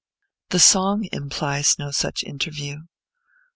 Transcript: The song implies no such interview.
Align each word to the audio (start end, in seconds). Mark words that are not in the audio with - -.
The 0.49 0.57
song 0.57 1.07
implies 1.11 1.75
no 1.77 1.91
such 1.91 2.23
interview. 2.23 2.77